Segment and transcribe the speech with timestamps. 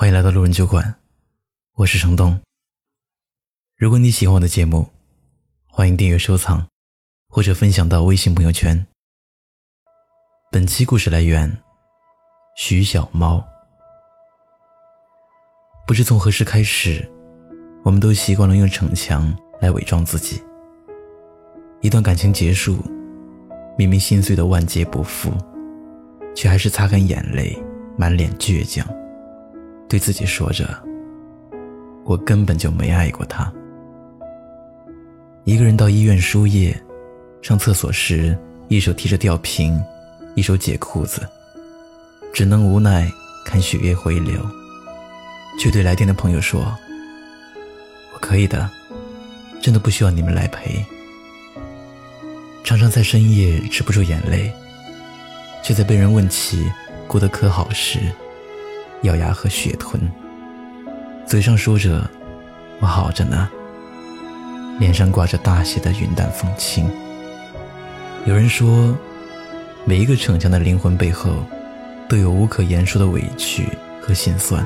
[0.00, 0.94] 欢迎来到路人酒馆，
[1.74, 2.40] 我是程东。
[3.76, 4.88] 如果你喜欢我的节目，
[5.66, 6.66] 欢迎订阅、收藏
[7.28, 8.86] 或者分享到微信朋友圈。
[10.50, 11.54] 本期故事来源
[12.56, 13.46] 徐小猫。
[15.86, 17.06] 不知从何时开始，
[17.84, 19.30] 我们都习惯了用逞强
[19.60, 20.42] 来伪装自己。
[21.82, 22.82] 一段感情结束，
[23.76, 25.30] 明明心碎的万劫不复，
[26.34, 27.54] 却还是擦干眼泪，
[27.98, 28.88] 满脸倔强。
[29.90, 30.64] 对自己说着
[32.06, 33.52] ：“我根本就没爱过他。”
[35.42, 36.80] 一个人到医院输液，
[37.42, 39.82] 上厕所时，一手提着吊瓶，
[40.36, 41.28] 一手解裤子，
[42.32, 43.10] 只能无奈
[43.44, 44.40] 看血液回流，
[45.58, 46.60] 却对来电的朋友说
[48.14, 48.70] ：“我可以的，
[49.60, 50.86] 真的不需要你们来陪。”
[52.62, 54.52] 常常在深夜止不住眼泪，
[55.64, 56.70] 却在被人问起
[57.08, 57.98] 过得可好时。
[59.02, 60.00] 咬牙和血吞，
[61.26, 62.08] 嘴上说着
[62.80, 63.48] “我好着呢”，
[64.78, 66.90] 脸上挂着大写的云淡风轻。
[68.26, 68.94] 有人说，
[69.86, 71.34] 每一个逞强的灵魂背后，
[72.08, 73.64] 都有无可言说的委屈
[74.02, 74.62] 和心酸。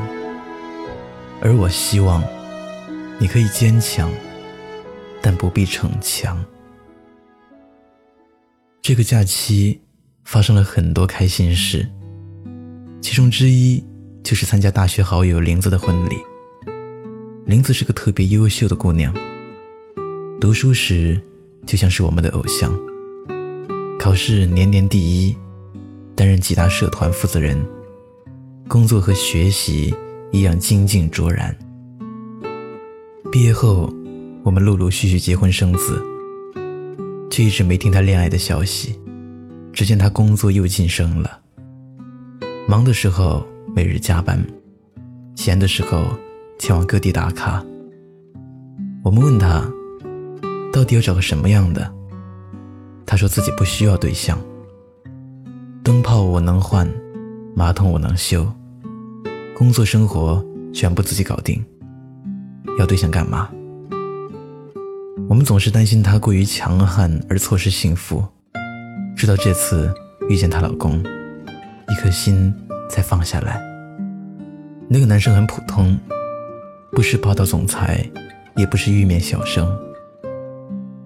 [1.40, 2.20] 而我希望，
[3.20, 4.10] 你可以坚强，
[5.22, 6.44] 但不必逞强。
[8.82, 9.80] 这个假期
[10.24, 11.88] 发生了很多开心事，
[13.00, 13.84] 其中之一。
[14.24, 16.16] 就是参加大学好友林子的婚礼。
[17.44, 19.14] 林子是个特别优秀的姑娘，
[20.40, 21.20] 读书时
[21.66, 22.72] 就像是我们的偶像，
[24.00, 25.36] 考试年年第一，
[26.16, 27.62] 担任几大社团负责人，
[28.66, 29.94] 工作和学习
[30.32, 31.54] 一样精进卓然。
[33.30, 33.92] 毕业后，
[34.42, 36.02] 我们陆陆续续结婚生子，
[37.30, 38.98] 却一直没听她恋爱的消息，
[39.70, 41.40] 只见她工作又晋升了，
[42.66, 43.46] 忙的时候。
[43.76, 44.40] 每日加班，
[45.34, 46.04] 闲的时候
[46.60, 47.60] 前往各地打卡。
[49.02, 49.68] 我们问他，
[50.72, 51.92] 到底要找个什么样的？
[53.04, 54.38] 他说自己不需要对象，
[55.82, 56.88] 灯泡我能换，
[57.56, 58.46] 马桶我能修，
[59.56, 60.42] 工作生活
[60.72, 61.60] 全部自己搞定。
[62.78, 63.50] 要对象干嘛？
[65.28, 68.24] 我们总是担心她过于强悍而错失幸福，
[69.16, 69.92] 直到这次
[70.28, 71.02] 遇见她老公，
[71.88, 72.54] 一颗心。
[72.94, 73.60] 才放下来。
[74.88, 75.98] 那个男生很普通，
[76.92, 78.08] 不是霸道总裁，
[78.54, 79.66] 也不是玉面小生。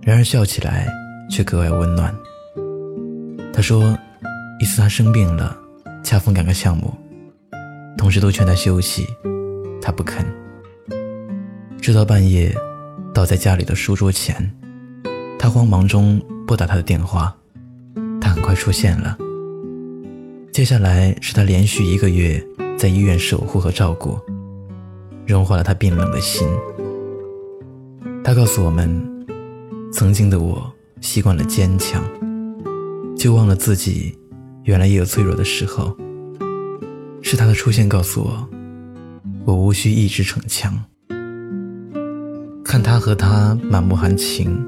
[0.02, 0.86] 然而笑起来
[1.30, 2.14] 却格外温暖。
[3.54, 3.98] 他说，
[4.60, 5.56] 一次他生病了，
[6.04, 6.92] 恰逢赶个项目，
[7.96, 9.06] 同事都劝他休息，
[9.80, 10.26] 他不肯。
[11.80, 12.54] 直到半夜，
[13.14, 14.36] 倒在家里的书桌前，
[15.38, 17.34] 他慌忙中拨打他的电话，
[18.20, 19.16] 他很快出现了。
[20.58, 22.44] 接下来是他连续一个月
[22.76, 24.18] 在医院守护和照顾，
[25.24, 26.48] 融化了他冰冷的心。
[28.24, 28.90] 他告诉我们，
[29.92, 30.68] 曾经的我
[31.00, 32.02] 习惯了坚强，
[33.16, 34.18] 就忘了自己
[34.64, 35.96] 原来也有脆弱的时候。
[37.22, 38.48] 是他的出现告诉我，
[39.44, 40.76] 我无需一直逞强。
[42.64, 44.60] 看他和他满目含情，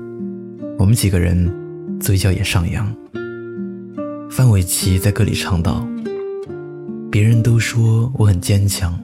[0.78, 1.52] 我们几个人
[1.98, 2.94] 嘴角也上扬。
[4.30, 5.84] 范玮琪在歌里唱道
[7.10, 8.96] ：“别人都说我很坚强，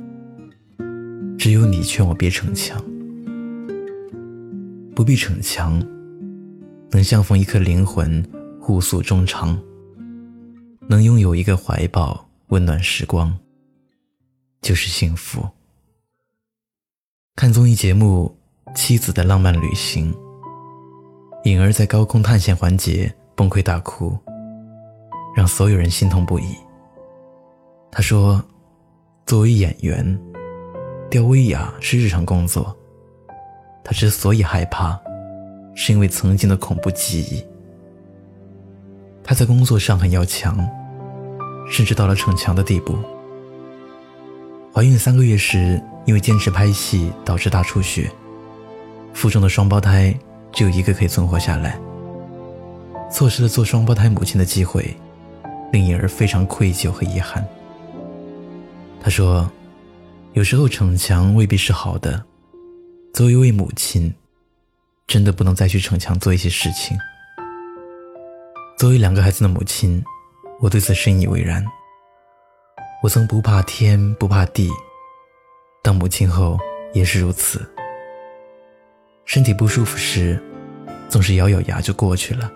[1.37, 2.81] 只有你劝我别逞强。
[4.95, 5.83] 不必逞强，
[6.93, 8.25] 能相逢一颗灵魂，
[8.61, 9.59] 互诉衷肠；
[10.89, 13.37] 能拥有一个怀抱，温暖时光，
[14.63, 15.45] 就是幸福。”
[17.35, 18.39] 看综艺节目
[18.77, 20.15] 《妻子的浪漫旅行》，
[21.45, 24.17] 颖儿在高空探险环节崩溃大哭。
[25.37, 26.57] 让所有人心痛不已。
[27.91, 28.43] 他说
[29.27, 30.19] ：“作为演员，
[31.11, 32.75] 吊威亚是日常工作。
[33.85, 34.99] 他之所以害怕，
[35.75, 37.45] 是因为曾经的恐怖记忆。
[39.23, 40.57] 他在工作上很要强，
[41.71, 42.97] 甚至到了逞强的地步。
[44.73, 48.11] 怀孕三个月时，因为坚持拍戏导致大出血，
[49.13, 50.19] 腹中的双胞胎
[50.51, 51.79] 只有一个可以存活下来，
[53.11, 54.97] 错失了做双胞胎母亲的机会。”
[55.73, 57.47] 令颖儿非常愧疚和遗憾。
[59.01, 59.51] 他说
[60.35, 62.25] ：“有时候逞强未必是好的。
[63.13, 64.13] 作为一位母亲，
[65.07, 66.99] 真的不能再去逞强做一些事情。
[68.79, 70.05] 作为两个孩子的母亲，
[70.61, 71.65] 我对此深以为然。
[73.03, 74.71] 我曾不怕天不怕地，
[75.83, 76.59] 当母亲后
[76.93, 77.65] 也是如此。
[79.25, 80.43] 身体不舒服时，
[81.09, 82.51] 总是咬咬牙就过去了。”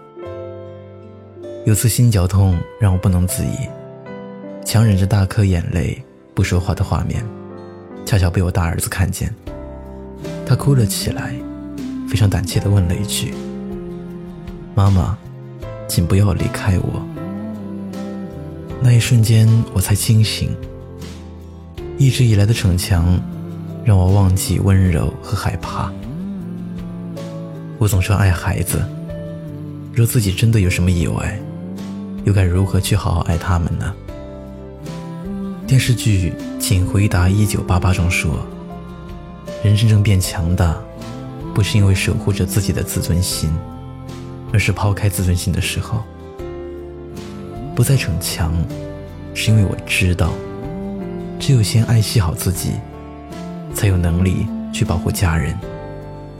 [1.66, 3.54] 有次心绞痛让我不能自已，
[4.64, 6.02] 强忍着大颗眼泪
[6.34, 7.22] 不说话的画面，
[8.06, 9.32] 恰巧被我大儿子看见，
[10.46, 11.34] 他哭了起来，
[12.08, 13.34] 非常胆怯地问了一句
[14.74, 15.18] ：“妈妈，
[15.86, 17.06] 请不要离开我。”
[18.82, 20.56] 那一瞬间，我才清醒。
[21.98, 23.20] 一直以来的逞强，
[23.84, 25.92] 让我忘记温柔和害怕。
[27.76, 28.82] 我总说爱孩子，
[29.92, 31.38] 若自己真的有什么意外，
[32.24, 33.94] 又该如何去好好爱他们呢？
[35.66, 38.44] 电视剧《请回答一九八八》中说，
[39.62, 40.76] 人真正变强大，
[41.54, 43.50] 不是因为守护着自己的自尊心，
[44.52, 46.02] 而是抛开自尊心的时候。
[47.74, 48.52] 不再逞强，
[49.32, 50.32] 是因为我知道，
[51.38, 52.72] 只有先爱惜好自己，
[53.72, 55.56] 才有能力去保护家人，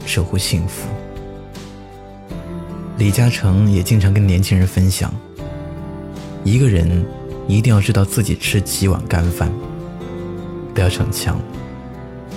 [0.05, 0.87] 守护幸福。
[2.97, 5.11] 李嘉诚也经常跟年轻人分享：
[6.43, 7.05] 一个人
[7.47, 9.51] 一定要知道自己吃几碗干饭，
[10.73, 11.39] 不要逞强，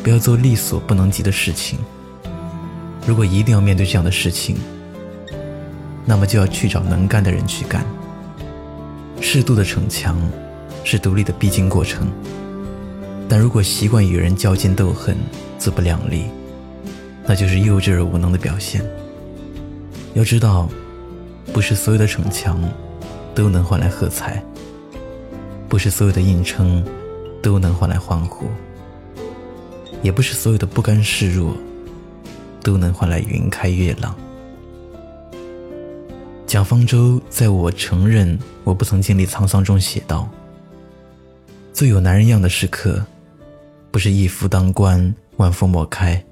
[0.02, 1.78] 不要做力所不能及的事情。
[3.06, 4.56] 如果一定要面对这样的事情，
[6.04, 7.84] 那么就要去找能干的人去干。
[9.20, 10.20] 适度的逞强，
[10.84, 12.06] 是独立的必经过程。
[13.26, 15.16] 但如果习惯与人较劲斗狠、
[15.58, 16.24] 自不量力，
[17.26, 18.84] 那就是幼稚而无能的表现。
[20.12, 20.68] 要知道，
[21.54, 22.60] 不是所有的逞强
[23.34, 24.42] 都能换来喝彩，
[25.69, 26.84] 不是所有的硬撑
[27.42, 28.46] 都能换来欢呼，
[30.02, 31.56] 也不是所有的不甘示弱
[32.62, 34.16] 都能换来云开月朗。
[36.46, 40.28] 蒋方舟在我承认我不曾经历沧桑中写道
[41.75, 43.04] ：“最有男人样的时刻，
[43.90, 46.25] 不是一夫当关，万夫莫开，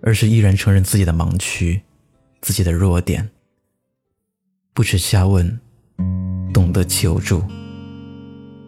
[0.00, 1.82] 而是依然承认自己的盲区，
[2.40, 3.28] 自己的弱点，
[4.72, 5.60] 不耻下问，
[6.52, 7.42] 懂得求助。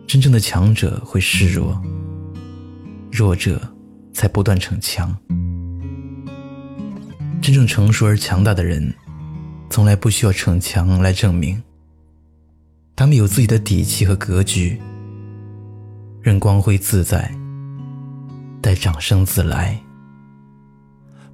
[0.06, 1.80] 真正的强者会示弱，
[3.12, 3.60] 弱者
[4.12, 5.16] 才不断逞强。
[7.40, 8.94] 真正成熟而强大的人。”
[9.70, 11.60] 从来不需要逞强来证明，
[12.94, 14.80] 他们有自己的底气和格局，
[16.22, 17.34] 任光辉自在，
[18.62, 19.80] 待掌声自来。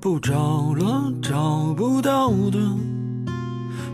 [0.01, 2.59] 不找了，找不到的，